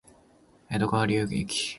[0.67, 1.45] 江戸川流域